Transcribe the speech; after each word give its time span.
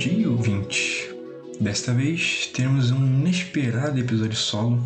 dia, 0.00 0.30
ouvinte! 0.30 1.14
Desta 1.60 1.92
vez 1.92 2.46
teremos 2.54 2.90
um 2.90 3.04
inesperado 3.04 4.00
episódio 4.00 4.34
solo. 4.34 4.82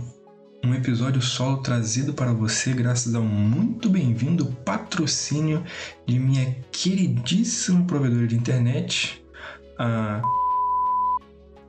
Um 0.64 0.74
episódio 0.74 1.22
solo 1.22 1.58
trazido 1.58 2.12
para 2.12 2.32
você 2.32 2.72
graças 2.72 3.14
ao 3.14 3.22
muito 3.22 3.88
bem-vindo 3.88 4.46
patrocínio 4.64 5.62
de 6.04 6.18
minha 6.18 6.56
queridíssima 6.72 7.84
provedora 7.84 8.26
de 8.26 8.34
internet, 8.34 9.24
a. 9.78 10.20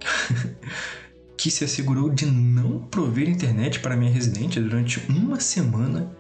que 1.38 1.52
se 1.52 1.64
assegurou 1.64 2.10
de 2.10 2.26
não 2.26 2.80
prover 2.80 3.30
internet 3.30 3.80
para 3.80 3.96
minha 3.96 4.12
residente 4.12 4.60
durante 4.60 5.00
uma 5.08 5.40
semana 5.40 6.12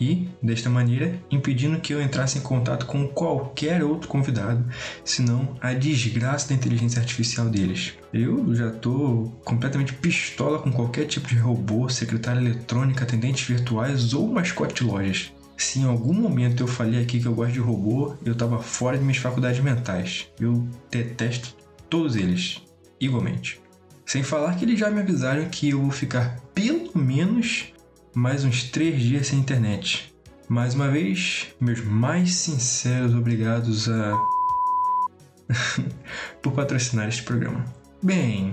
e, 0.00 0.28
desta 0.42 0.70
maneira, 0.70 1.18
impedindo 1.30 1.80
que 1.80 1.92
eu 1.92 2.02
entrasse 2.02 2.38
em 2.38 2.42
contato 2.42 2.86
com 2.86 3.06
qualquer 3.08 3.82
outro 3.82 4.08
convidado, 4.08 4.64
senão 5.04 5.56
a 5.60 5.72
desgraça 5.72 6.48
da 6.48 6.54
inteligência 6.54 7.00
artificial 7.00 7.48
deles. 7.48 7.94
Eu 8.12 8.54
já 8.54 8.70
tô 8.70 9.32
completamente 9.44 9.92
pistola 9.92 10.58
com 10.58 10.72
qualquer 10.72 11.06
tipo 11.06 11.28
de 11.28 11.36
robô, 11.36 11.88
secretária 11.88 12.40
eletrônica, 12.40 13.04
atendentes 13.04 13.46
virtuais 13.46 14.14
ou 14.14 14.28
mascote 14.28 14.82
de 14.82 14.84
lojas. 14.84 15.32
Se 15.56 15.80
em 15.80 15.84
algum 15.84 16.14
momento 16.14 16.62
eu 16.62 16.68
falei 16.68 17.02
aqui 17.02 17.20
que 17.20 17.26
eu 17.26 17.34
gosto 17.34 17.52
de 17.52 17.58
robô, 17.58 18.14
eu 18.24 18.34
tava 18.34 18.62
fora 18.62 18.96
de 18.96 19.02
minhas 19.02 19.18
faculdades 19.18 19.60
mentais. 19.60 20.28
Eu 20.38 20.64
detesto 20.88 21.56
todos 21.90 22.14
eles, 22.14 22.62
igualmente. 23.00 23.60
Sem 24.06 24.22
falar 24.22 24.54
que 24.54 24.64
eles 24.64 24.78
já 24.78 24.88
me 24.88 25.00
avisaram 25.00 25.48
que 25.48 25.70
eu 25.70 25.82
vou 25.82 25.90
ficar 25.90 26.40
pelo 26.54 26.96
menos 26.96 27.72
mais 28.18 28.44
uns 28.44 28.64
três 28.64 29.00
dias 29.00 29.28
sem 29.28 29.38
internet. 29.38 30.12
Mais 30.48 30.74
uma 30.74 30.88
vez, 30.88 31.54
meus 31.60 31.84
mais 31.84 32.34
sinceros 32.34 33.14
obrigados 33.14 33.88
a. 33.88 34.12
por 36.42 36.52
patrocinar 36.52 37.06
este 37.06 37.22
programa. 37.22 37.64
Bem, 38.02 38.52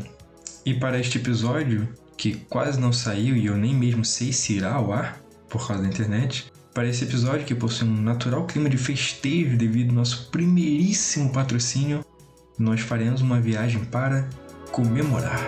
e 0.64 0.76
para 0.76 1.00
este 1.00 1.18
episódio, 1.18 1.90
que 2.16 2.36
quase 2.48 2.80
não 2.80 2.94
saiu 2.94 3.36
e 3.36 3.48
eu 3.48 3.58
nem 3.58 3.74
mesmo 3.74 4.06
sei 4.06 4.32
se 4.32 4.54
irá 4.54 4.74
ao 4.74 4.94
ar 4.94 5.20
por 5.50 5.68
causa 5.68 5.82
da 5.82 5.90
internet, 5.90 6.52
para 6.72 6.88
esse 6.88 7.04
episódio 7.04 7.46
que 7.46 7.56
possui 7.56 7.88
um 7.88 8.02
natural 8.04 8.46
clima 8.46 8.70
de 8.70 8.78
festejo 8.78 9.58
devido 9.58 9.90
ao 9.90 9.96
nosso 9.96 10.30
primeiríssimo 10.30 11.34
patrocínio, 11.34 12.06
nós 12.60 12.82
faremos 12.82 13.22
uma 13.22 13.42
viagem 13.42 13.84
para 13.86 14.30
comemorar. 14.72 15.42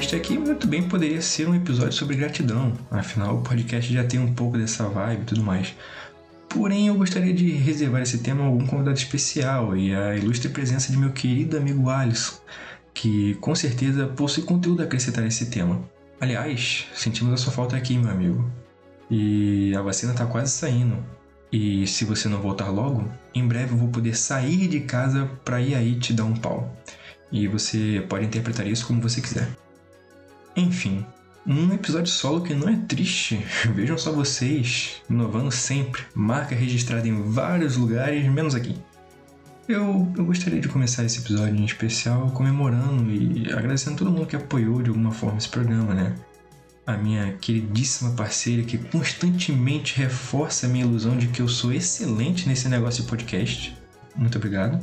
Este 0.00 0.16
aqui 0.16 0.38
muito 0.38 0.66
bem 0.66 0.82
poderia 0.82 1.20
ser 1.20 1.46
um 1.46 1.54
episódio 1.54 1.92
sobre 1.92 2.16
gratidão, 2.16 2.72
afinal 2.90 3.36
o 3.36 3.42
podcast 3.42 3.92
já 3.92 4.02
tem 4.02 4.18
um 4.18 4.32
pouco 4.32 4.56
dessa 4.56 4.88
vibe 4.88 5.20
e 5.20 5.24
tudo 5.26 5.42
mais. 5.42 5.76
Porém, 6.48 6.88
eu 6.88 6.94
gostaria 6.94 7.34
de 7.34 7.50
reservar 7.50 8.00
esse 8.00 8.20
tema 8.20 8.42
a 8.42 8.46
algum 8.46 8.66
convidado 8.66 8.96
especial 8.96 9.76
e 9.76 9.94
a 9.94 10.16
ilustre 10.16 10.48
presença 10.48 10.90
de 10.90 10.96
meu 10.96 11.12
querido 11.12 11.58
amigo 11.58 11.90
Alisson, 11.90 12.40
que 12.94 13.34
com 13.42 13.54
certeza 13.54 14.06
possui 14.06 14.42
conteúdo 14.42 14.80
a 14.80 14.86
acrescentar 14.86 15.22
nesse 15.22 15.50
tema. 15.50 15.82
Aliás, 16.18 16.86
sentimos 16.94 17.34
a 17.34 17.36
sua 17.36 17.52
falta 17.52 17.76
aqui, 17.76 17.98
meu 17.98 18.10
amigo. 18.10 18.50
E 19.10 19.74
a 19.74 19.82
vacina 19.82 20.12
está 20.12 20.24
quase 20.24 20.50
saindo. 20.52 20.96
E 21.52 21.86
se 21.86 22.06
você 22.06 22.26
não 22.26 22.40
voltar 22.40 22.70
logo, 22.70 23.06
em 23.34 23.46
breve 23.46 23.74
eu 23.74 23.76
vou 23.76 23.88
poder 23.88 24.16
sair 24.16 24.66
de 24.66 24.80
casa 24.80 25.28
para 25.44 25.60
ir 25.60 25.74
aí 25.74 25.98
te 25.98 26.14
dar 26.14 26.24
um 26.24 26.34
pau. 26.34 26.74
E 27.30 27.46
você 27.46 28.02
pode 28.08 28.24
interpretar 28.24 28.66
isso 28.66 28.86
como 28.86 29.02
você 29.02 29.20
quiser. 29.20 29.46
Enfim, 30.56 31.04
um 31.46 31.72
episódio 31.72 32.10
solo 32.12 32.42
que 32.42 32.54
não 32.54 32.68
é 32.68 32.76
triste. 32.76 33.44
Vejam 33.74 33.96
só 33.96 34.12
vocês, 34.12 35.02
inovando 35.08 35.50
sempre, 35.50 36.02
marca 36.14 36.54
registrada 36.54 37.06
em 37.08 37.22
vários 37.30 37.76
lugares, 37.76 38.30
menos 38.30 38.54
aqui. 38.54 38.76
Eu, 39.68 40.12
eu 40.16 40.24
gostaria 40.24 40.60
de 40.60 40.68
começar 40.68 41.04
esse 41.04 41.20
episódio 41.20 41.54
em 41.54 41.64
especial 41.64 42.30
comemorando 42.32 43.10
e 43.10 43.52
agradecendo 43.52 43.96
todo 43.96 44.10
mundo 44.10 44.26
que 44.26 44.34
apoiou 44.34 44.82
de 44.82 44.90
alguma 44.90 45.12
forma 45.12 45.38
esse 45.38 45.48
programa, 45.48 45.94
né? 45.94 46.14
A 46.84 46.96
minha 46.96 47.34
queridíssima 47.34 48.10
parceira 48.12 48.64
que 48.64 48.76
constantemente 48.76 49.96
reforça 49.96 50.66
a 50.66 50.68
minha 50.68 50.84
ilusão 50.84 51.16
de 51.16 51.28
que 51.28 51.40
eu 51.40 51.46
sou 51.46 51.72
excelente 51.72 52.48
nesse 52.48 52.68
negócio 52.68 53.04
de 53.04 53.08
podcast. 53.08 53.76
Muito 54.16 54.36
obrigado 54.36 54.80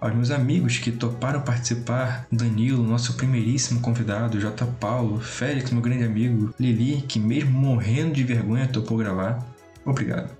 aos 0.00 0.14
meus 0.14 0.30
amigos 0.30 0.78
que 0.78 0.92
toparam 0.92 1.40
participar, 1.40 2.26
Danilo, 2.30 2.82
nosso 2.82 3.14
primeiríssimo 3.14 3.80
convidado, 3.80 4.40
J. 4.40 4.66
Paulo, 4.80 5.20
Félix, 5.20 5.70
meu 5.70 5.82
grande 5.82 6.04
amigo, 6.04 6.54
Lili, 6.58 7.02
que 7.02 7.18
mesmo 7.18 7.50
morrendo 7.50 8.14
de 8.14 8.22
vergonha 8.22 8.68
topou 8.68 8.96
gravar. 8.96 9.44
Obrigado. 9.84 10.30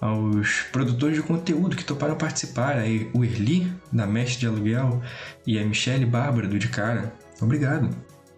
Aos 0.00 0.62
produtores 0.72 1.16
de 1.16 1.22
conteúdo 1.22 1.76
que 1.76 1.84
toparam 1.84 2.16
participar, 2.16 2.76
aí 2.76 3.08
o 3.14 3.24
Erli, 3.24 3.72
da 3.92 4.06
Mestre 4.06 4.40
de 4.40 4.46
Aluguel, 4.46 5.00
e 5.46 5.58
a 5.58 5.64
Michelle 5.64 6.04
Bárbara, 6.04 6.48
do 6.48 6.58
De 6.58 6.68
Cara. 6.68 7.14
Obrigado. 7.40 7.88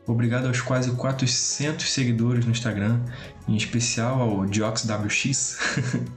Obrigado 0.06 0.46
aos 0.46 0.60
quase 0.60 0.92
400 0.92 1.90
seguidores 1.90 2.44
no 2.44 2.52
Instagram, 2.52 3.00
em 3.48 3.56
especial 3.56 4.20
ao 4.20 4.46
DioxWX, 4.46 5.58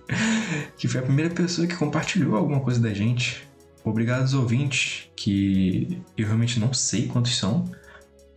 que 0.78 0.88
foi 0.88 1.00
a 1.00 1.04
primeira 1.04 1.34
pessoa 1.34 1.66
que 1.66 1.76
compartilhou 1.76 2.36
alguma 2.36 2.60
coisa 2.60 2.80
da 2.80 2.94
gente. 2.94 3.49
Obrigado 3.84 4.22
aos 4.22 4.34
ouvintes, 4.34 5.10
que 5.16 6.02
eu 6.18 6.26
realmente 6.26 6.60
não 6.60 6.74
sei 6.74 7.08
quantos 7.08 7.38
são, 7.38 7.70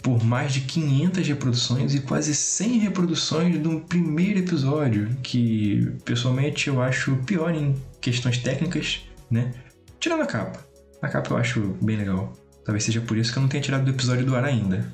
por 0.03 0.23
mais 0.25 0.53
de 0.53 0.63
500 0.63 1.27
reproduções 1.27 1.95
e 1.95 2.01
quase 2.01 2.35
100 2.35 2.79
reproduções 2.79 3.59
do 3.59 3.81
primeiro 3.81 4.41
episódio, 4.41 5.09
que 5.23 5.93
pessoalmente 6.05 6.69
eu 6.69 6.83
acho 6.83 7.17
pior 7.25 7.55
em 7.55 7.75
questões 8.01 8.39
técnicas, 8.39 9.03
né? 9.31 9.53
Tirando 10.01 10.23
a 10.23 10.27
capa. 10.27 10.65
A 11.01 11.09
capa 11.09 11.33
eu 11.33 11.37
acho 11.37 11.77
bem 11.81 11.97
legal. 11.97 12.33
Talvez 12.65 12.85
seja 12.85 13.01
por 13.01 13.17
isso 13.17 13.33
que 13.33 13.39
eu 13.39 13.43
não 13.43 13.49
tenha 13.49 13.63
tirado 13.63 13.85
do 13.85 13.91
episódio 13.91 14.27
do 14.27 14.35
ar 14.35 14.45
ainda. 14.45 14.93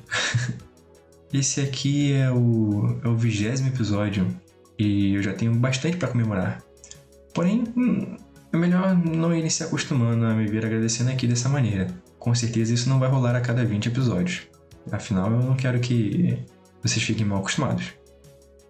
Esse 1.33 1.61
aqui 1.61 2.13
é 2.13 2.31
o, 2.31 2.99
é 3.03 3.07
o 3.07 3.15
vigésimo 3.15 3.69
episódio 3.69 4.27
e 4.77 5.13
eu 5.13 5.21
já 5.21 5.33
tenho 5.33 5.53
bastante 5.53 5.97
para 5.97 6.07
comemorar. 6.07 6.63
Porém, 7.33 7.63
hum, 7.75 8.17
é 8.51 8.57
melhor 8.57 8.95
não 8.97 9.33
irem 9.33 9.49
se 9.49 9.63
acostumando 9.63 10.25
a 10.25 10.33
me 10.33 10.47
ver 10.47 10.65
agradecendo 10.65 11.11
aqui 11.11 11.27
dessa 11.27 11.47
maneira. 11.47 11.87
Com 12.17 12.33
certeza 12.33 12.73
isso 12.73 12.89
não 12.89 12.99
vai 12.99 13.09
rolar 13.09 13.35
a 13.35 13.41
cada 13.41 13.63
20 13.63 13.87
episódios. 13.87 14.47
Afinal, 14.91 15.31
eu 15.31 15.43
não 15.43 15.55
quero 15.55 15.79
que 15.79 16.37
vocês 16.81 17.03
fiquem 17.03 17.25
mal 17.25 17.39
acostumados. 17.39 17.93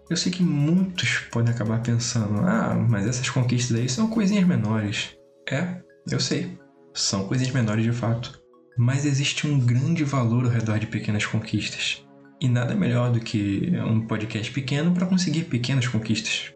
Eu 0.10 0.18
sei 0.18 0.32
que 0.32 0.44
muitos 0.44 1.20
podem 1.32 1.54
acabar 1.54 1.82
pensando: 1.82 2.40
ah, 2.42 2.76
mas 2.90 3.08
essas 3.08 3.30
conquistas 3.30 3.78
aí 3.78 3.88
são 3.88 4.10
coisinhas 4.10 4.46
menores. 4.46 5.16
É, 5.50 5.82
eu 6.12 6.20
sei, 6.20 6.58
são 6.94 7.28
coisinhas 7.28 7.54
menores 7.54 7.84
de 7.84 7.92
fato. 7.92 8.40
Mas 8.78 9.06
existe 9.06 9.46
um 9.46 9.60
grande 9.60 10.04
valor 10.04 10.46
ao 10.46 10.52
redor 10.52 10.80
de 10.80 10.88
pequenas 10.88 11.26
conquistas. 11.26 12.06
E 12.42 12.48
nada 12.48 12.76
melhor 12.76 13.12
do 13.12 13.20
que 13.20 13.72
um 13.86 14.08
podcast 14.08 14.52
pequeno 14.52 14.94
para 14.94 15.06
conseguir 15.06 15.44
pequenas 15.44 15.88
conquistas. 15.88 16.54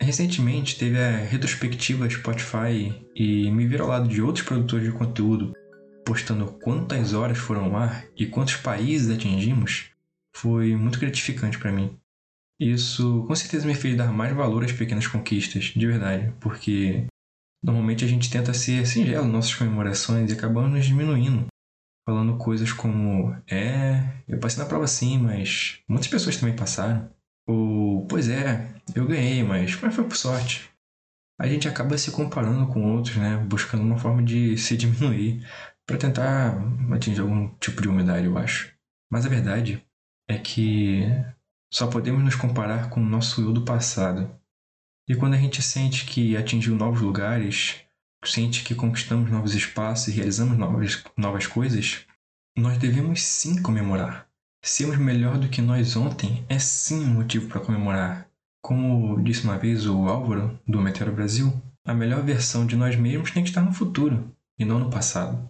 Recentemente 0.00 0.78
teve 0.78 0.98
a 0.98 1.18
retrospectiva 1.18 2.08
Spotify 2.08 2.92
e 3.14 3.50
me 3.50 3.66
viram 3.66 3.84
ao 3.84 3.90
lado 3.90 4.08
de 4.08 4.22
outros 4.22 4.44
produtores 4.44 4.86
de 4.86 4.92
conteúdo 4.92 5.52
postando 6.04 6.46
quantas 6.46 7.12
horas 7.12 7.38
foram 7.38 7.66
ao 7.66 7.76
ar 7.76 8.04
e 8.16 8.26
quantos 8.26 8.56
países 8.56 9.14
atingimos. 9.14 9.90
Foi 10.34 10.74
muito 10.74 10.98
gratificante 10.98 11.58
para 11.58 11.70
mim. 11.70 11.96
Isso 12.58 13.24
com 13.26 13.34
certeza 13.34 13.66
me 13.66 13.74
fez 13.74 13.96
dar 13.96 14.12
mais 14.12 14.34
valor 14.34 14.64
às 14.64 14.72
pequenas 14.72 15.06
conquistas, 15.06 15.66
de 15.66 15.86
verdade, 15.86 16.32
porque 16.40 17.06
normalmente 17.62 18.04
a 18.04 18.08
gente 18.08 18.30
tenta 18.30 18.52
ser 18.52 18.86
singelo 18.86 19.26
em 19.26 19.30
nossas 19.30 19.54
comemorações 19.54 20.30
e 20.30 20.34
acabamos 20.34 20.72
nos 20.72 20.84
diminuindo, 20.84 21.46
falando 22.06 22.36
coisas 22.36 22.72
como: 22.72 23.34
é, 23.48 24.14
eu 24.28 24.38
passei 24.38 24.62
na 24.62 24.68
prova 24.68 24.86
sim, 24.86 25.18
mas 25.18 25.78
muitas 25.88 26.08
pessoas 26.08 26.36
também 26.36 26.56
passaram. 26.56 27.08
Ou, 27.46 28.06
pois 28.06 28.28
é, 28.28 28.74
eu 28.94 29.06
ganhei, 29.06 29.42
mas, 29.42 29.78
mas 29.80 29.94
foi 29.94 30.04
por 30.04 30.16
sorte. 30.16 30.70
A 31.40 31.46
gente 31.46 31.68
acaba 31.68 31.96
se 31.96 32.10
comparando 32.10 32.66
com 32.66 32.92
outros, 32.94 33.16
né? 33.16 33.36
Buscando 33.38 33.82
uma 33.82 33.98
forma 33.98 34.22
de 34.22 34.58
se 34.58 34.76
diminuir 34.76 35.46
para 35.86 35.98
tentar 35.98 36.56
atingir 36.92 37.20
algum 37.20 37.48
tipo 37.54 37.80
de 37.82 37.88
humildade, 37.88 38.26
eu 38.26 38.36
acho. 38.38 38.72
Mas 39.10 39.26
a 39.26 39.28
verdade 39.28 39.84
é 40.28 40.38
que 40.38 41.02
só 41.72 41.86
podemos 41.86 42.22
nos 42.22 42.34
comparar 42.36 42.90
com 42.90 43.00
o 43.00 43.08
nosso 43.08 43.40
eu 43.42 43.52
do 43.52 43.64
passado. 43.64 44.30
E 45.08 45.16
quando 45.16 45.34
a 45.34 45.38
gente 45.38 45.62
sente 45.62 46.04
que 46.04 46.36
atingiu 46.36 46.76
novos 46.76 47.00
lugares, 47.00 47.80
sente 48.24 48.62
que 48.62 48.74
conquistamos 48.74 49.30
novos 49.30 49.54
espaços 49.54 50.08
e 50.08 50.12
realizamos 50.12 50.56
novas, 50.56 51.02
novas 51.16 51.46
coisas, 51.46 52.06
nós 52.56 52.78
devemos 52.78 53.22
sim 53.22 53.60
comemorar. 53.60 54.29
Sermos 54.62 54.98
melhor 54.98 55.38
do 55.38 55.48
que 55.48 55.62
nós 55.62 55.96
ontem 55.96 56.44
é 56.46 56.58
sim 56.58 57.04
um 57.04 57.14
motivo 57.14 57.48
para 57.48 57.60
comemorar. 57.60 58.28
Como 58.62 59.22
disse 59.22 59.44
uma 59.44 59.56
vez 59.56 59.86
o 59.86 60.06
Álvaro, 60.06 60.60
do 60.68 60.82
Meteoro 60.82 61.14
Brasil, 61.14 61.50
a 61.82 61.94
melhor 61.94 62.22
versão 62.22 62.66
de 62.66 62.76
nós 62.76 62.94
mesmos 62.94 63.30
tem 63.30 63.42
que 63.42 63.48
estar 63.48 63.62
no 63.62 63.72
futuro 63.72 64.30
e 64.58 64.64
não 64.64 64.78
no 64.78 64.90
passado. 64.90 65.48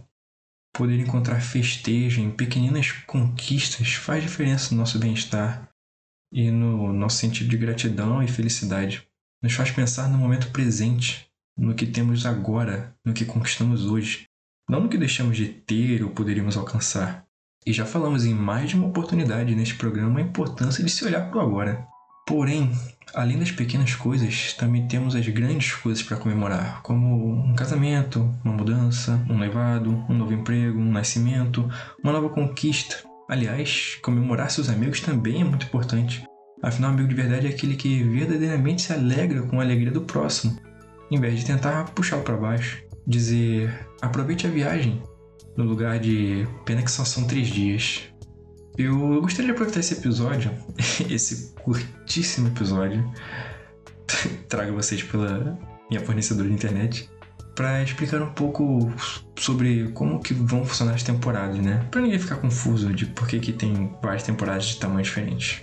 Poder 0.72 1.00
encontrar 1.00 1.40
festejo 1.40 2.20
em 2.20 2.30
pequeninas 2.30 2.92
conquistas 2.92 3.94
faz 3.94 4.22
diferença 4.22 4.72
no 4.72 4.80
nosso 4.80 4.96
bem-estar 5.00 5.68
e 6.32 6.48
no 6.52 6.92
nosso 6.92 7.16
sentido 7.16 7.50
de 7.50 7.56
gratidão 7.56 8.22
e 8.22 8.28
felicidade. 8.28 9.08
nos 9.42 9.54
faz 9.54 9.72
pensar 9.72 10.08
no 10.08 10.18
momento 10.18 10.52
presente, 10.52 11.28
no 11.56 11.74
que 11.74 11.86
temos 11.86 12.24
agora, 12.24 12.94
no 13.04 13.12
que 13.12 13.24
conquistamos 13.24 13.86
hoje, 13.86 14.28
não 14.68 14.80
no 14.80 14.88
que 14.88 14.96
deixamos 14.96 15.36
de 15.36 15.48
ter 15.48 16.04
ou 16.04 16.10
poderíamos 16.10 16.56
alcançar. 16.56 17.26
E 17.66 17.72
já 17.72 17.84
falamos 17.84 18.24
em 18.24 18.34
mais 18.34 18.70
de 18.70 18.76
uma 18.76 18.86
oportunidade 18.86 19.54
neste 19.54 19.74
programa 19.74 20.18
a 20.18 20.22
importância 20.22 20.82
de 20.82 20.90
se 20.90 21.04
olhar 21.04 21.30
para 21.30 21.38
o 21.38 21.42
agora. 21.42 21.86
Porém, 22.26 22.70
além 23.12 23.38
das 23.38 23.50
pequenas 23.50 23.94
coisas, 23.94 24.54
também 24.54 24.86
temos 24.86 25.14
as 25.14 25.26
grandes 25.28 25.72
coisas 25.74 26.02
para 26.02 26.16
comemorar, 26.16 26.80
como 26.82 27.44
um 27.44 27.54
casamento, 27.54 28.32
uma 28.44 28.54
mudança, 28.54 29.20
um 29.28 29.36
noivado, 29.36 29.90
um 30.08 30.14
novo 30.14 30.32
emprego, 30.32 30.78
um 30.78 30.92
nascimento, 30.92 31.68
uma 32.02 32.12
nova 32.12 32.28
conquista. 32.28 32.96
Aliás, 33.28 33.98
comemorar 34.02 34.50
seus 34.50 34.68
amigos 34.68 35.00
também 35.00 35.40
é 35.40 35.44
muito 35.44 35.66
importante. 35.66 36.24
Afinal, 36.62 36.92
amigo 36.92 37.08
de 37.08 37.14
verdade 37.14 37.46
é 37.46 37.50
aquele 37.50 37.74
que 37.74 38.02
verdadeiramente 38.04 38.82
se 38.82 38.92
alegra 38.92 39.42
com 39.42 39.60
a 39.60 39.62
alegria 39.62 39.90
do 39.90 40.02
próximo, 40.02 40.58
em 41.10 41.20
vez 41.20 41.40
de 41.40 41.46
tentar 41.46 41.90
puxá-lo 41.90 42.22
para 42.22 42.36
baixo. 42.36 42.82
Dizer 43.06 43.86
aproveite 44.00 44.46
a 44.46 44.50
viagem, 44.50 45.02
no 45.60 45.68
lugar 45.68 45.98
de 45.98 46.46
pena 46.64 46.82
que 46.82 46.90
só 46.90 47.04
são 47.04 47.24
três 47.26 47.48
dias. 47.48 48.02
Eu 48.78 49.20
gostaria 49.20 49.46
de 49.46 49.52
aproveitar 49.52 49.80
esse 49.80 49.94
episódio, 49.94 50.50
esse 51.10 51.52
curtíssimo 51.62 52.48
episódio, 52.48 53.04
trago 54.48 54.72
vocês 54.74 55.02
pela 55.02 55.58
minha 55.90 56.04
fornecedora 56.04 56.48
de 56.48 56.54
internet, 56.54 57.10
para 57.54 57.82
explicar 57.82 58.22
um 58.22 58.32
pouco 58.32 58.90
sobre 59.38 59.90
como 59.92 60.20
que 60.20 60.32
vão 60.32 60.64
funcionar 60.64 60.94
as 60.94 61.02
temporadas, 61.02 61.58
né? 61.58 61.86
Para 61.90 62.00
ninguém 62.00 62.18
ficar 62.18 62.36
confuso 62.36 62.92
de 62.94 63.06
por 63.06 63.28
que, 63.28 63.38
que 63.38 63.52
tem 63.52 63.92
várias 64.02 64.22
temporadas 64.22 64.64
de 64.66 64.76
tamanhos 64.78 65.08
diferentes. 65.08 65.62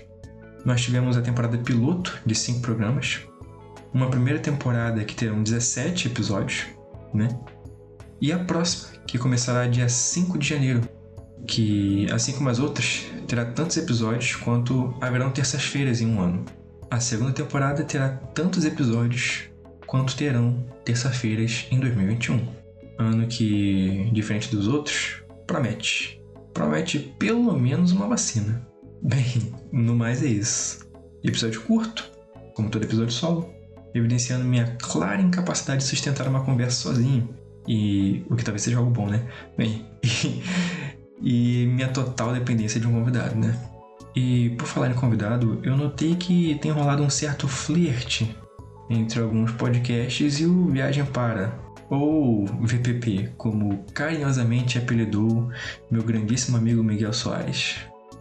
Nós 0.64 0.82
tivemos 0.82 1.18
a 1.18 1.22
temporada 1.22 1.58
piloto 1.58 2.20
de 2.26 2.36
cinco 2.36 2.60
programas, 2.60 3.22
uma 3.94 4.10
primeira 4.10 4.38
temporada 4.38 5.04
que 5.04 5.16
terão 5.16 5.42
17 5.42 6.10
episódios, 6.10 6.66
né? 7.14 7.30
E 8.20 8.32
a 8.32 8.40
próxima, 8.40 8.98
que 9.06 9.18
começará 9.18 9.68
dia 9.68 9.88
5 9.88 10.38
de 10.38 10.48
janeiro, 10.48 10.82
que, 11.48 12.12
assim 12.12 12.34
como 12.34 12.50
as 12.50 12.60
outras, 12.60 13.06
terá 13.28 13.46
tantos 13.46 13.78
episódios 13.78 14.36
quanto 14.36 14.96
haverão 15.00 15.32
terças-feiras 15.32 16.02
em 16.02 16.08
um 16.08 16.20
ano. 16.20 16.46
A 16.90 17.00
segunda 17.00 17.32
temporada 17.32 17.84
terá 17.84 18.10
tantos 18.10 18.66
episódios 18.66 19.50
quanto 19.86 20.16
terão 20.16 20.66
terça-feiras 20.84 21.68
em 21.72 21.80
2021. 21.80 22.48
Ano 22.98 23.28
que, 23.28 24.10
diferente 24.12 24.50
dos 24.50 24.68
outros, 24.68 25.22
promete. 25.46 26.22
Promete 26.54 27.00
pelo 27.20 27.58
menos 27.58 27.92
uma 27.92 28.08
vacina. 28.08 28.66
Bem, 29.02 29.54
no 29.72 29.96
mais 29.96 30.24
é 30.24 30.28
isso. 30.28 30.88
Episódio 31.24 31.62
curto, 31.62 32.10
como 32.56 32.70
todo 32.70 32.84
episódio 32.84 33.12
solo, 33.12 33.54
evidenciando 33.94 34.44
minha 34.44 34.76
clara 34.82 35.22
incapacidade 35.22 35.84
de 35.84 35.88
sustentar 35.88 36.28
uma 36.28 36.44
conversa 36.44 36.82
sozinho. 36.82 37.30
E 37.68 38.24
o 38.30 38.36
que 38.36 38.44
talvez 38.44 38.62
seja 38.62 38.78
algo 38.78 38.90
bom, 38.90 39.08
né? 39.08 39.22
Bem, 39.58 39.86
e, 41.22 41.64
e 41.64 41.68
minha 41.68 41.90
total 41.90 42.34
dependência 42.34 42.80
de 42.80 42.88
um 42.88 42.94
convidado, 42.94 43.36
né? 43.36 43.58
E 44.16 44.52
por 44.52 44.68
falar 44.68 44.90
em 44.90 44.94
convidado, 44.94 45.60
eu 45.64 45.78
notei 45.78 46.16
que 46.16 46.58
tem 46.62 46.72
rolado 46.72 47.04
um 47.04 47.10
certo 47.10 47.48
flerte 47.48 48.36
entre 48.90 49.20
alguns 49.20 49.52
podcasts 49.52 50.40
e 50.40 50.46
o 50.46 50.70
Viagem 50.70 51.06
Para, 51.06 51.60
ou 51.90 52.46
VPP, 52.46 53.34
como 53.38 53.86
carinhosamente 53.94 54.78
apelidou 54.78 55.50
meu 55.90 56.04
grandíssimo 56.04 56.58
amigo 56.58 56.84
Miguel 56.84 57.14
Soares. 57.14 57.78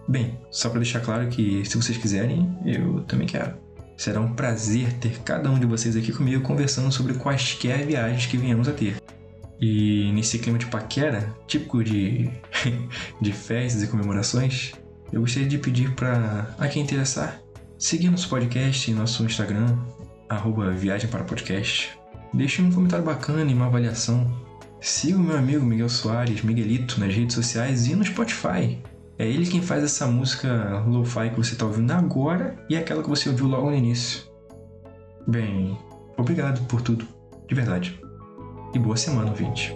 Bem, 0.08 0.38
só 0.50 0.68
para 0.68 0.80
deixar 0.80 1.00
claro 1.00 1.28
que 1.28 1.64
se 1.64 1.76
vocês 1.76 1.98
quiserem, 1.98 2.56
eu 2.64 3.00
também 3.04 3.26
quero. 3.26 3.54
Será 3.96 4.20
um 4.20 4.34
prazer 4.34 4.92
ter 4.94 5.18
cada 5.22 5.50
um 5.50 5.58
de 5.58 5.66
vocês 5.66 5.96
aqui 5.96 6.12
comigo 6.12 6.42
conversando 6.42 6.92
sobre 6.92 7.14
quaisquer 7.14 7.86
viagens 7.86 8.26
que 8.26 8.36
venhamos 8.36 8.68
a 8.68 8.72
ter. 8.72 8.96
E 9.60 10.10
nesse 10.12 10.38
clima 10.38 10.58
de 10.58 10.66
paquera, 10.66 11.34
típico 11.46 11.82
de, 11.82 12.30
de 13.20 13.32
festas 13.32 13.82
e 13.82 13.86
comemorações, 13.86 14.72
eu 15.12 15.20
gostaria 15.20 15.48
de 15.48 15.58
pedir 15.58 15.94
para 15.94 16.54
a 16.58 16.68
quem 16.68 16.82
interessar 16.82 17.40
seguir 17.78 18.10
nosso 18.10 18.28
podcast 18.28 18.90
em 18.90 18.94
nosso 18.94 19.22
Instagram, 19.24 19.76
arroba 20.28 20.70
Viagem 20.70 21.10
para 21.10 21.24
Podcast. 21.24 21.90
Deixe 22.32 22.62
um 22.62 22.72
comentário 22.72 23.04
bacana 23.04 23.50
e 23.50 23.54
uma 23.54 23.66
avaliação. 23.66 24.26
Siga 24.80 25.18
o 25.18 25.22
meu 25.22 25.36
amigo 25.36 25.64
Miguel 25.64 25.88
Soares, 25.88 26.42
Miguelito, 26.42 26.98
nas 26.98 27.14
redes 27.14 27.34
sociais 27.34 27.86
e 27.86 27.94
no 27.94 28.04
Spotify. 28.04 28.78
É 29.18 29.26
ele 29.26 29.46
quem 29.46 29.62
faz 29.62 29.82
essa 29.82 30.06
música 30.06 30.82
lo-fi 30.86 31.30
que 31.30 31.36
você 31.36 31.52
está 31.52 31.64
ouvindo 31.64 31.90
agora 31.92 32.56
e 32.68 32.76
aquela 32.76 33.02
que 33.02 33.08
você 33.08 33.28
ouviu 33.28 33.46
logo 33.46 33.70
no 33.70 33.76
início. 33.76 34.24
Bem, 35.26 35.76
obrigado 36.16 36.66
por 36.66 36.80
tudo, 36.82 37.06
de 37.48 37.54
verdade. 37.54 37.98
E 38.76 38.78
boa 38.78 38.94
semana, 38.94 39.30
ouvinte. 39.30 39.74